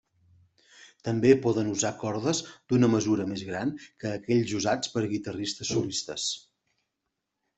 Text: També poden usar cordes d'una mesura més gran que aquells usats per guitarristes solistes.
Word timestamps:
També 1.07 1.33
poden 1.43 1.67
usar 1.73 1.91
cordes 2.03 2.39
d'una 2.71 2.89
mesura 2.95 3.27
més 3.33 3.43
gran 3.51 3.75
que 4.03 4.13
aquells 4.15 4.55
usats 4.61 4.93
per 4.97 5.05
guitarristes 5.11 5.73
solistes. 5.75 6.27